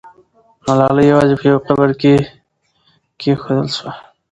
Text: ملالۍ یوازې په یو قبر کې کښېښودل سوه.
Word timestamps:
ملالۍ 0.65 1.05
یوازې 1.11 1.35
په 1.39 1.45
یو 1.51 1.57
قبر 1.67 1.89
کې 2.01 2.13
کښېښودل 3.19 3.67
سوه. 3.77 3.91